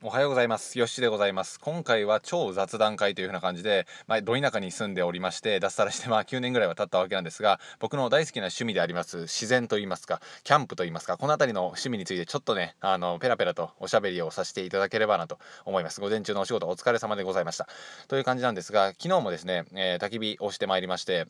[0.00, 0.78] おはようございます。
[0.78, 1.58] よしでございます。
[1.58, 16.00] 今回は超雑談会という風な感じで、まあ、ど田舎に住んでおりまして、脱サラしてまあ9年ぐらいは経ったわけなんですが、僕の大好きな趣味であります、自然と言いますか、キャンプと言いますか、この辺りの趣味についてちょっとね、あの、ペラペラとおしゃべりをさせていただければなと思います。
[16.00, 17.66] 午前中のお仕事お疲れ様でございました。
[18.06, 21.26] という感じなんですが、昨日もですね、えー、焚き火をしてまいりまして、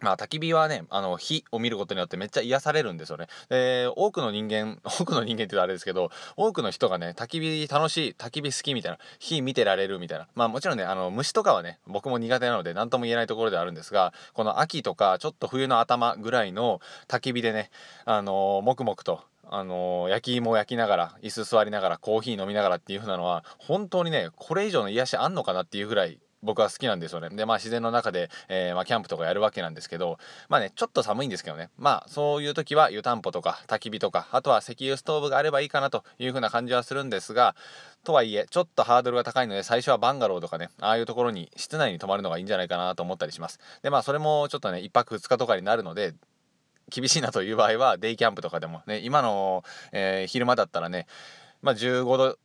[0.00, 3.26] まあ、焚き火はね、あの、火を見ることによってめっちゃ癒されるんですよね。
[3.48, 10.28] で、多くの人間、 多くの人間って言うとあれですけど、多くの人がね、焚き火楽しい、焚き火好きみたいな、火見てられるみたいな。
[10.34, 17.70] まあもちろんね、あの、虫とかはね、僕も苦手なので何とも言えないところではあるんですが、この秋とか、ちょっと冬の頭ぐらいの焚き火でね、
[18.04, 27.28] あの黙々と、あの、焼き芋を焼きながら椅子座りながらコーヒー飲みながらっていう風なのは本当にねこれ以上の癒しあんのかなっていうぐらい僕は好きなんですよね。
[27.30, 31.70] で、まあ自然の中で、えー、まあキャンプとかやるわけなんですけど、まあね、ちょっと寒いんですけどね。
[31.78, 37.56] まあそういう時は湯たんぽとか焚き火とか、あとは石油ストーブがあればいいかなという風な感じはするんですが、
[38.04, 43.58] とはいえ、ちょっとハードルが高いので、最初はバンガローとかね、ああいうところに、室内に泊まるのがいいんじゃないかなと思ったりします。
[43.82, 46.14] で、まあそれもちょっとね、1泊2日とかになるので、
[46.90, 51.06] 厳しいなという場合は、デイキャンプとかでもね、今の、えー、昼間だったらね、
[51.60, 52.38] まあ15度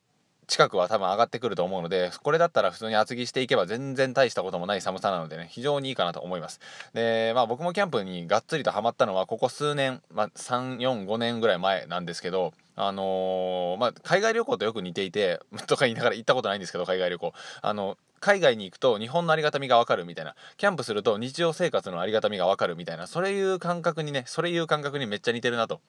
[0.47, 6.59] 近くは多分上がってくると思うのでこれだったら普通に厚着していけば全然大したこともない寒さなのでね非常にいいかなと思います。
[6.93, 17.33] でまあ僕もキャンプにがっつりとハマったのはここ数年、まあ、345年ぐらい前なんですけどあのー、まあ、海外旅行とよく似ていて とか言いながら行ったことないんですけど海外旅行。
[17.61, 20.35] あの海外に行くと日本のありがたみがわかるみたいな。
[20.57, 23.05] キャンプすると日常生活のありがたみがわかるみたいな。
[23.05, 25.81] それいう感覚にねそれいう感覚にめっちゃ似てるなと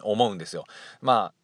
[0.00, 0.64] 思うんですよ。
[1.02, 1.39] まあ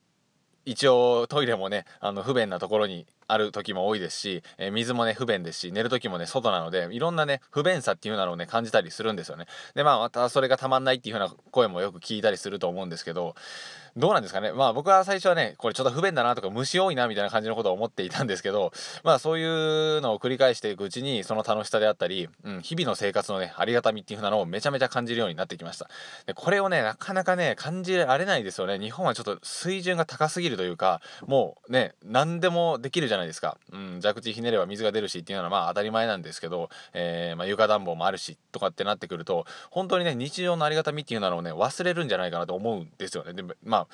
[0.67, 9.47] 一応トイレもねあの不便なところにある時も多いですし、えー、水もね不便ですし寝る時もね外なのでいろんなね不便さっていうのをね感じたりするんですよね。
[9.75, 13.37] でまあまたそれがたまんないっていう風な声もよく聞いたりすると思うんですけど
[13.97, 14.53] どうなんですかね。
[14.53, 19.45] まあ僕は最初はねこれちょっと不便だなとか虫多いなみたいな感じのことを思っていたんですけどまあそうい
[19.99, 25.89] うのを繰り返していくうちにその楽しさであったり、うん、日々の生活のねありがたみっていう風なのをめちゃめちゃ感じるようになってきました。
[26.27, 28.79] でこれをねなかなかね感じられないですよね。
[28.79, 43.33] 日本はちょっと水準が高すぎるというかもうね何でもできるじゃないですか、うん、蛇口ひねれば水が出るしっていうのはまあ当たり前なんですけど、えー、まあ、床暖房もあるしとかってなってくると本当にね日常のありがたみっていうのをね忘れるんじゃないかなと思うんですよね。
[43.33, 43.86] でまあ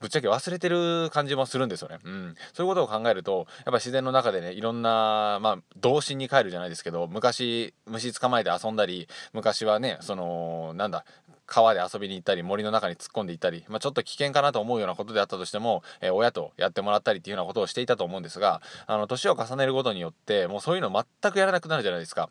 [0.00, 1.98] ぶっちゃけ忘れてる感じもするんですよね。
[2.04, 2.34] うん。
[2.52, 11.04] そういうことを考えると、やっぱ自然の中でね、いろんな、まあ、童心に帰るじゃないですけど、昔、虫捕まえて遊んだり、昔はね、その、なんだ、
[11.46, 22.30] 川で遊びに行ったり森の中に突っ込んでいったり、まあ、ちょっと危険かなと思うようなことであったとしても、えー、親とやってもらったりっていうようなことをしていたと思うんですがあの年を重ねることによってもうそういうの全くやらなくなるじゃないですか。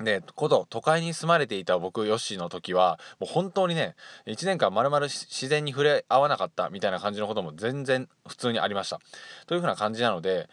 [0.00, 3.94] で、こと都会に住まれていた僕ヨッシーの時はもう本当にね
[4.26, 8.98] 1年間まるまる自然に触れ合わなかったみたいな感じのことも全然普通にありました。
[9.46, 10.48] というふうな感じなので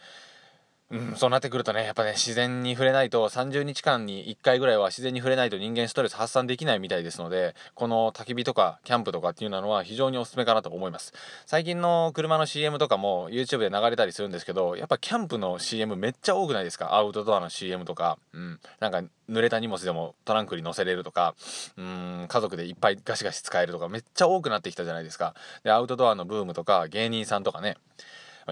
[0.90, 11.12] うん、そうなってくるとねやっぱね自然に触れないと30日間に1回ぐらいは自然に触れないと人間ストレス発散できないみたいですのでこの焚き火とかキャンプとかっていうのは非常におすすめかなと思います。
[11.44, 16.94] 最近の車の CM とかも YouTube で流れたりするんですけどやっぱキャンプの CM めっちゃ多くないですか？
[16.94, 21.34] アウトドアの CM とか、うん、なんか濡れた荷物でもトランクに乗せれるとか。
[21.76, 25.34] うん家族でいっぱいガシガシ使えるとかめっちゃ多くなってきたじゃないですか。
[25.64, 27.76] でアウトドアのブームとか芸人さんとかね。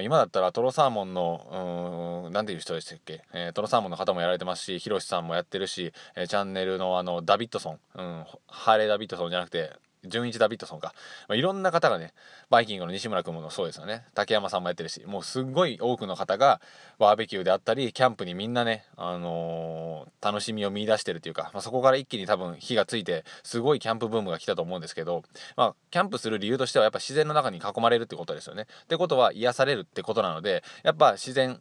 [0.02, 9.72] 今だったらトロサーモンの何ていう人でしたっけ、えー、トロサーモンの方もやられてますしヒロシさんもやってるし、えー、チャンネルのあのダビッドソン、うん、ハーレー・ダビッドソンじゃなくて
[10.08, 10.94] 純一ダビッドソンか、
[11.28, 12.12] まあ、いろんな方がね
[12.50, 16.60] バイキングの西村君もそうですよね竹山さんもやってるしもうすっごい多くの方が
[16.98, 25.22] バーベキューであったりキャンプにみんなね、あのー、楽しみを見出してるっていうか、まあ、そこから一気に多分火がついてすごいキャンプブームが来たと思うんですけど、
[25.56, 28.66] まあ、キャンプする理由としてはやっぱ自然の中に囲まれるってことですよね。
[28.84, 31.60] ってことは癒されるってことなのでやっぱ自然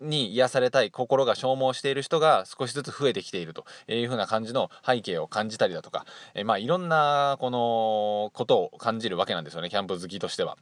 [0.00, 10.56] に癒されたい心が消耗している人が少しずつ増えてきているというふうな感じの背景を感じたりだとか、えまあいろんなこのことを感じるわけなんですよねキャンプ好きとしては。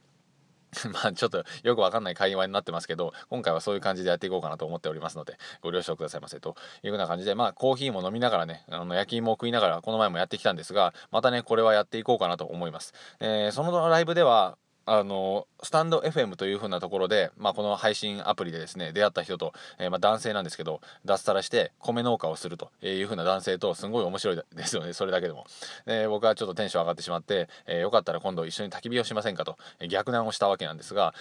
[0.91, 25.45] まあちょっとよくわかんない会話になってますけど今回はそういう感じでやっていこうかなと思っておりますのでご了承くださいませというふうな感じでまあコーヒーも飲みながらねあの焼き芋を食いながらこの前もやってきたんですがまたねこれはやっていこうかなと思います、えー、そのライブではあのスタンド FM というふうなところで、まあ、この配信アプリでですね出会った人と、えー、まあ、男性なんですけど脱サラして米農家をするというふうな男性とすごい面白いですよねそれだけでも、
[25.85, 29.57] で、僕はちょっとテンション上がってしまって、えよかったら今度一緒に焚き火をしませんかと。
[29.89, 31.13] 逆難をしたわけなんですが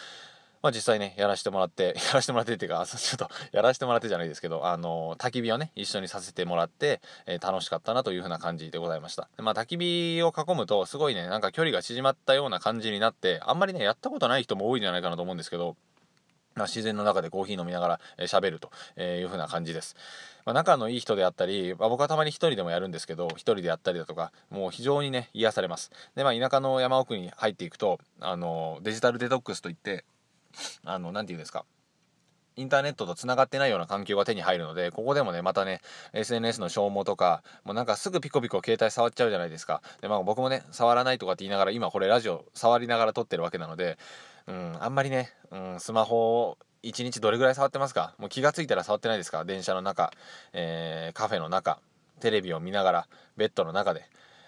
[0.62, 15.76] まあ、実際ねやらせてもらって やらせてもらってっていうかちょっとやらせてもらってじゃないですけどあの焚き火をね一緒にさせてもらって、えー、楽しかったなという風な感じでございました、まあ、焚き火を囲むとすごいねなんか距離が縮まったような感じになってあんまりねやったことない人も多いんじゃないかなと思うんですけど
[16.54, 18.70] まあ、自然の中でコーヒー飲みながら喋、えー、ると
[19.00, 19.96] いう風な感じです。
[20.44, 30.04] まあ、仲のいい人であったり、まあ、僕はたまに1人でもやるんですけど1人でやったりだとかもう非常にね癒されますでまあ田舎の山奥に入っていくとあのデジタルデトックスといって
[30.84, 31.64] あの何て言うんですか。
[32.54, 35.80] インターネットとつながってないような環境が手に入るのでここでもねまたね
[36.12, 39.80] SNS の消耗とかもうなんかすぐピコピコ携帯触っちゃうじゃないですか。
[40.02, 43.96] でまあ僕もね触らないとかって言いながら今これラジオ触りながら撮ってるわけなので
[44.46, 48.14] うんあんまりね、うん、スマホを1日どれぐらい触ってますか？
[48.18, 49.46] もう気が付いたら触ってないですか？
[49.46, 50.12] 電車の中、
[50.52, 51.78] えー、カフェの中
[52.20, 53.08] テレビを見ながら
[53.38, 54.04] ベッドの中で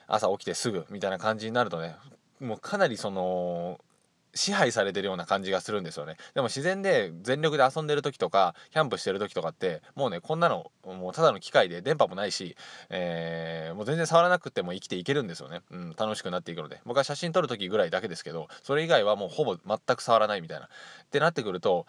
[0.09, 1.97] 朝起きてすぐみたいな感じになるとね
[2.39, 3.81] もうかなりその
[4.35, 6.17] 支配されてるような感じがするんですよね。
[6.35, 12.57] でも自然で全力で遊んでる時とかキャンプしてる時とかってもうねこんなのもうただの機械で電波もないし、
[12.91, 16.81] えー、もう全然触らなくても生きていけるんですよね、うん、楽しくなっていくので。
[16.85, 20.67] 僕は写真撮る時ぐらいだけですけどそれ以外はもうほぼ全く触らないみたいな。
[20.67, 20.69] っ
[21.11, 21.87] てなってくると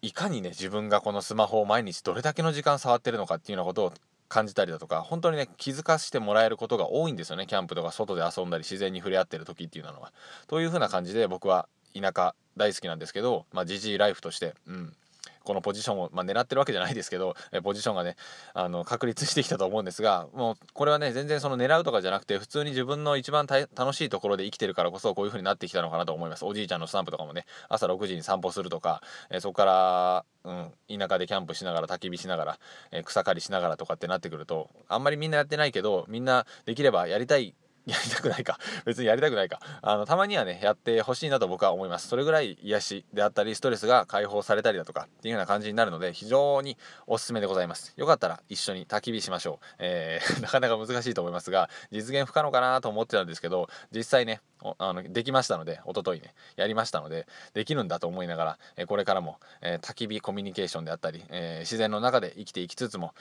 [0.00, 3.92] いかにね自分がこのスマホを毎日どれだけの時間触ってるのかっていうようなことを
[4.32, 10.10] 感じたりだとか本当にね気づかせてもらえることが多いんですよねキャンプとか外で遊んだり自然に触れ合ってる時っていうのは。
[10.46, 14.96] というふうな感じで僕は田舎大好きなんですけどまあジジイライフとして、うん、
[15.44, 18.16] このポジションを、まあ、狙ってるわけじゃないですけど、えポジションがね
[18.54, 26.44] あの確立してきたと思うんですがもうこれはね全然その狙うとかじゃなくて普通に自分の一番楽しいところで生きてるからこそこういう風になってきたのかなと思います。
[26.44, 32.58] おじいちゃんのスタンプとかもね朝6時に散歩するとか、えそこから、うん、田舎でキャンプしながら焚き火しながら、
[32.90, 37.54] え草刈りしながらとかってなってくるとあんまりみんなやってないけどみんなできればやりたい
[37.86, 38.58] やりたくないか。
[38.84, 39.60] 別にやりたくないか。
[39.82, 42.08] あのたまにはねやってほしいなと僕は思います。
[42.08, 46.76] それぐらい癒しであったりストレスが解放されたりだとかっていうような感じになるので非常に
[47.06, 47.92] おすすめでございます。
[47.96, 54.40] よかったら一緒に焚き火しましょう、えー、 なかなか難しいと思いますが実現不可能かなと思ってたんですけど実際ね
[54.78, 63.14] あのできましたので一昨日ねやりましたのでできるんだと思いながら、えこれからも、えー、焚き火コミュニケーションであったり、えー、自然の中で生きていきつつも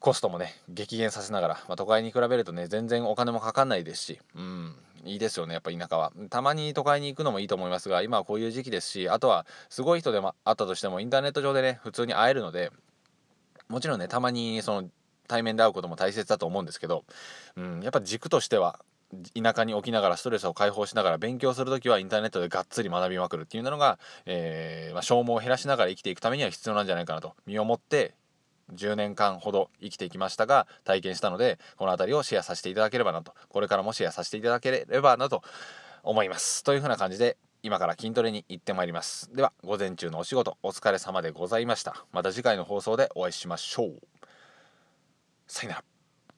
[0.00, 4.74] コストもね激減させながら、まあ、都会に比べるとね全然お金もかかんないですしうん
[5.04, 6.12] いいですよねやっぱ田舎は。
[6.28, 12.70] たまに都会に行くのもいいと思いますが今はこういう時期ですしあとはすごい人でもあったとしてもインターネット上でね普通に会えるので
[13.68, 14.88] もちろんねたまにその
[15.28, 17.04] 対面で会うことも大切だと思うんですけど、
[17.56, 18.80] うん、やっぱ軸としては
[19.34, 28.14] 田舎に置きながらストレスを解放しながら勉強する時はインターネットでがっつり学びまくるっていうのが、えー、まあ、消耗を減らしながら生きていくためには必要なんじゃないかなと身をもって
[28.74, 35.42] 10年間ほど生きてきましたが体験したのでこの辺りをシェアさせていただければなとこれからもシェアさせていただければなと
[36.02, 36.64] 思います。
[36.64, 39.34] というふうな感じで今から筋トレに行ってまいります。
[39.34, 42.04] では午前中のお仕事お疲れ様でございました。
[42.12, 44.00] また次回の放送でお会いしましょう。
[45.46, 45.97] さよなら。